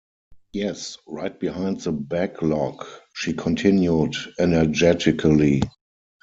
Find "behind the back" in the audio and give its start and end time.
1.39-2.41